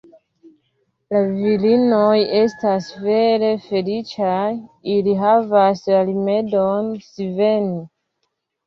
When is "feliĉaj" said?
3.69-4.41